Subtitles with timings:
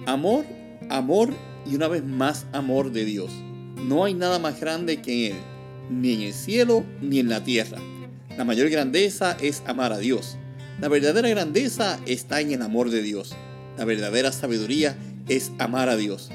[0.06, 0.44] Amor,
[0.90, 1.34] amor
[1.68, 3.32] y una vez más amor de Dios.
[3.82, 5.36] No hay nada más grande que Él,
[5.90, 7.78] ni en el cielo ni en la tierra.
[8.36, 10.36] La mayor grandeza es amar a Dios.
[10.80, 13.34] La verdadera grandeza está en el amor de Dios.
[13.78, 14.96] La verdadera sabiduría
[15.28, 16.30] es amar a Dios.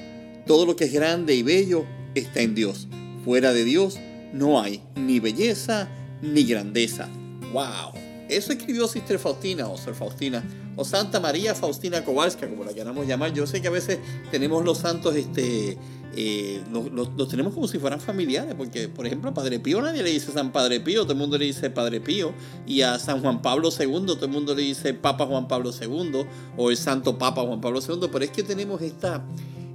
[0.47, 2.87] Todo lo que es grande y bello está en Dios.
[3.23, 3.99] Fuera de Dios
[4.33, 5.87] no hay ni belleza
[6.21, 7.07] ni grandeza.
[7.53, 7.93] ¡Wow!
[8.29, 10.43] Eso escribió Sister Faustina o Sor Faustina
[10.75, 13.33] o Santa María Faustina Kowalska, como la queramos llamar.
[13.33, 13.99] Yo sé que a veces
[14.31, 15.77] tenemos los santos, este,
[16.15, 20.09] eh, los, tenemos como si fueran familiares, porque por ejemplo a Padre Pío nadie le
[20.09, 22.33] dice San Padre Pío, todo el mundo le dice Padre Pío,
[22.67, 26.25] y a San Juan Pablo II todo el mundo le dice Papa Juan Pablo II
[26.57, 29.25] o el Santo Papa Juan Pablo II, pero es que tenemos esta,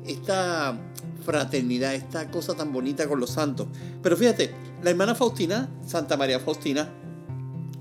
[0.06, 0.78] esta
[1.24, 3.66] fraternidad, esta cosa tan bonita con los santos.
[4.02, 6.92] Pero fíjate, la hermana Faustina, Santa María Faustina,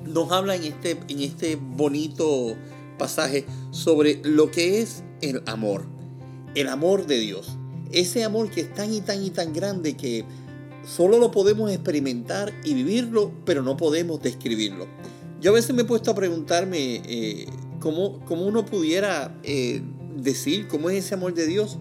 [0.06, 2.56] nos habla en este, en este bonito
[2.98, 5.86] pasaje sobre lo que es el amor,
[6.56, 7.58] el amor de Dios.
[7.96, 10.26] Ese amor que es tan y tan y tan grande que
[10.86, 14.86] solo lo podemos experimentar y vivirlo, pero no podemos describirlo.
[15.42, 17.48] Yo a veces me he puesto a preguntarme eh,
[17.80, 19.82] cómo, uno pudiera eh,
[20.16, 21.78] decir cómo es ese amor de Dios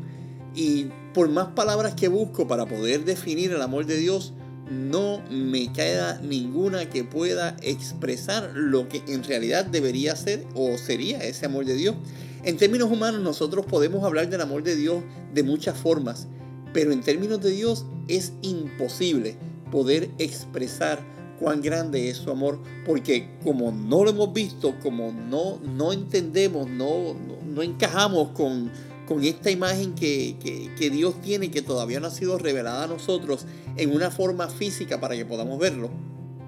[0.55, 4.35] y por más palabras que busco para poder definir el amor de Dios,
[4.71, 11.19] no me queda ninguna que pueda expresar lo que en realidad debería ser o sería
[11.19, 11.97] ese amor de Dios.
[12.45, 16.29] En términos humanos nosotros podemos hablar del amor de Dios de muchas formas,
[16.73, 19.37] pero en términos de Dios es imposible
[19.71, 21.01] poder expresar
[21.41, 26.69] cuán grande es su amor, porque como no lo hemos visto, como no, no entendemos,
[26.69, 27.15] no,
[27.47, 28.71] no encajamos con,
[29.07, 30.37] con esta imagen que,
[30.93, 33.47] Dios tiene que todavía no ha sido revelada a nosotros
[33.77, 35.91] en una forma física para que podamos verlo.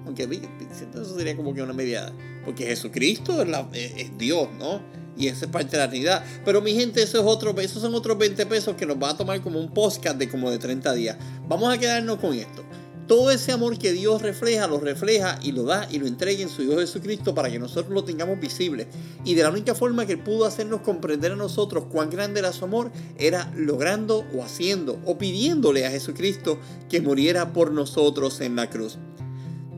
[0.05, 2.13] Aunque eso sería como que una mediada.
[2.45, 3.41] Porque Jesucristo
[3.73, 4.81] es, Dios, ¿no?
[5.17, 6.23] Y esa es parte de la realidad.
[6.45, 9.41] Pero mi gente, eso es esos son otros 20 pesos que nos va a tomar
[9.41, 11.17] como un podcast de como de 30 días.
[11.47, 12.63] Vamos a quedarnos con esto.
[13.07, 16.49] Todo ese amor que Dios refleja, lo refleja y lo da y lo entrega en
[16.49, 18.87] su Hijo Jesucristo para que nosotros lo tengamos visible.
[19.23, 22.51] Y de la única forma que Él pudo hacernos comprender a nosotros cuán grande era
[22.51, 28.57] su amor, era logrando o haciendo o pidiéndole a Jesucristo que muriera por nosotros en
[28.57, 28.97] la cruz.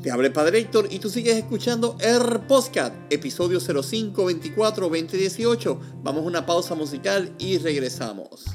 [0.01, 5.81] Te habla el Padre Héctor y tú sigues escuchando el podcast, episodio 05 24 2018.
[6.01, 8.45] Vamos a una pausa musical y regresamos.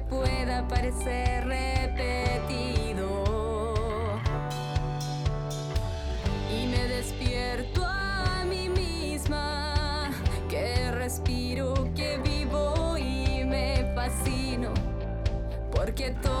[0.00, 3.24] pueda parecer repetido.
[6.50, 10.10] Y me despierto a mí misma,
[10.48, 14.72] que respiro, que vivo y me fascino,
[15.74, 16.37] porque todo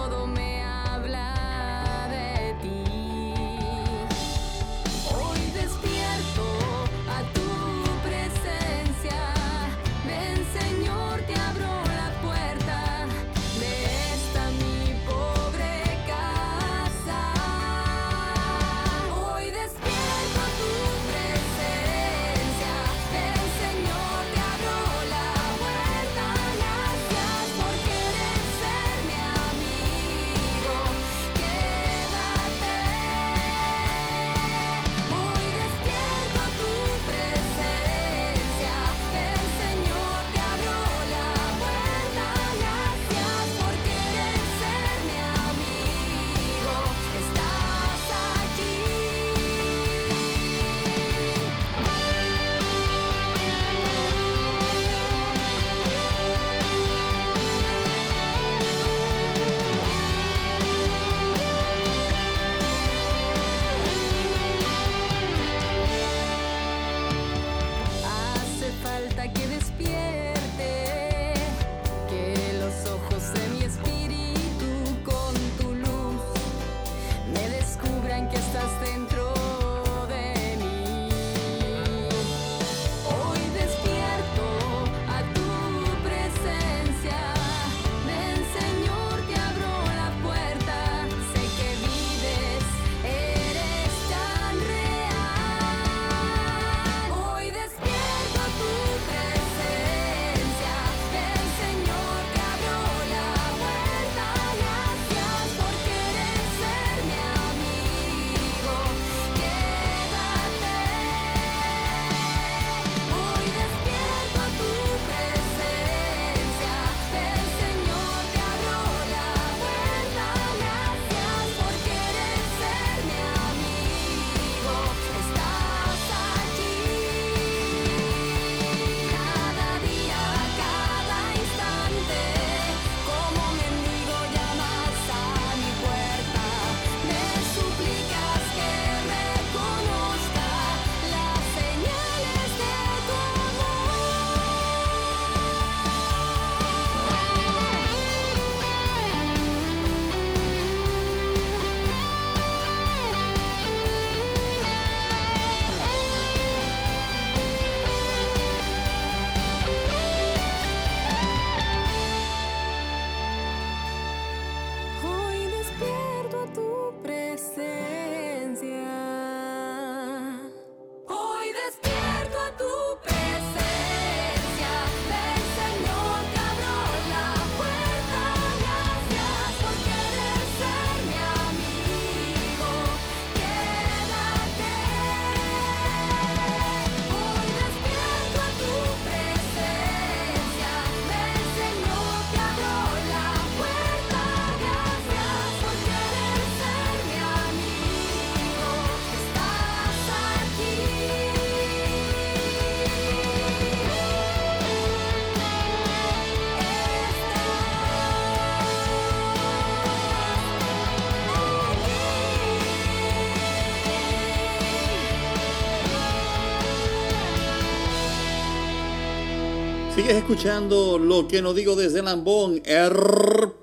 [219.98, 222.92] Sigues escuchando lo que no digo desde Lambón, el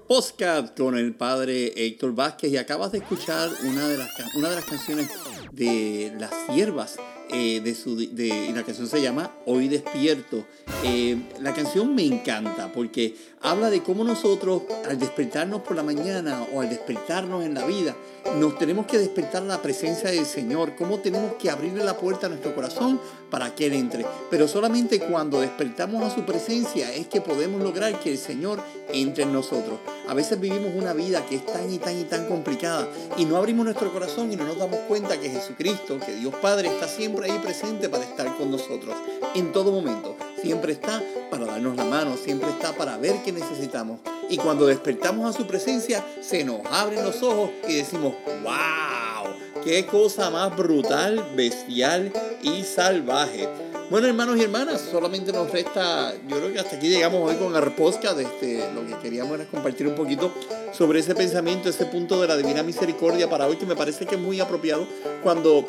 [0.06, 4.56] podcast con el padre Héctor Vázquez y acabas de escuchar una de las, una de
[4.56, 5.10] las canciones
[5.54, 6.98] de Las Siervas.
[7.30, 10.46] Eh, de su, de, y la canción se llama Hoy Despierto.
[10.84, 16.46] Eh, la canción me encanta porque habla de cómo nosotros al despertarnos por la mañana
[16.54, 17.96] o al despertarnos en la vida,
[18.40, 22.30] nos tenemos que despertar la presencia del Señor, cómo tenemos que abrirle la puerta a
[22.30, 23.00] nuestro corazón
[23.32, 24.06] para que Él entre.
[24.30, 28.62] Pero solamente cuando despertamos a su presencia es que podemos lograr que el Señor
[28.94, 29.80] entre en nosotros.
[30.08, 32.88] A veces vivimos una vida que es tan y tan y tan complicada
[33.18, 36.68] y no abrimos nuestro corazón y no nos damos cuenta que Jesucristo, que Dios Padre
[36.70, 38.96] está siempre ahí presente para estar con nosotros
[39.34, 40.16] en todo momento.
[40.42, 41.02] Siempre está
[41.32, 44.00] para darnos la mano, siempre está para ver qué necesitamos.
[44.30, 48.14] Y cuando despertamos a su presencia, se nos abren los ojos y decimos,
[48.44, 49.34] wow,
[49.64, 53.48] qué cosa más brutal, bestial y salvaje.
[53.88, 57.56] Bueno, hermanos y hermanas, solamente nos resta, yo creo que hasta aquí llegamos hoy con
[57.56, 58.20] el podcast.
[58.20, 60.32] Este, lo que queríamos era compartir un poquito
[60.72, 64.16] sobre ese pensamiento, ese punto de la divina misericordia para hoy, que me parece que
[64.16, 64.88] es muy apropiado
[65.22, 65.64] cuando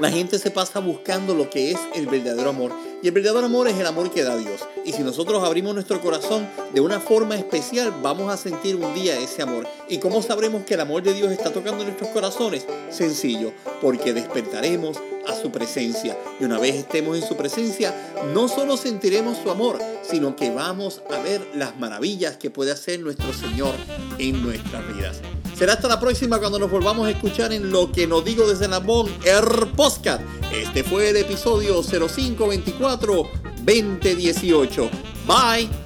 [0.00, 2.72] la gente se pasa buscando lo que es el verdadero amor.
[3.02, 4.60] Y el verdadero amor es el amor que da Dios.
[4.84, 9.18] Y si nosotros abrimos nuestro corazón de una forma especial, vamos a sentir un día
[9.18, 9.66] ese amor.
[9.88, 12.66] ¿Y cómo sabremos que el amor de Dios está tocando nuestros corazones?
[12.90, 16.16] Sencillo, porque despertaremos a su presencia.
[16.40, 17.94] Y una vez estemos en su presencia,
[18.32, 23.00] no solo sentiremos su amor, sino que vamos a ver las maravillas que puede hacer
[23.00, 23.74] nuestro Señor
[24.18, 25.20] en nuestras vidas.
[25.62, 28.66] Será hasta la próxima cuando nos volvamos a escuchar en Lo que nos digo desde
[28.66, 30.20] Lambón, el podcast.
[30.52, 33.30] Este fue el episodio 0524
[33.64, 34.90] 2018.
[35.24, 35.81] Bye.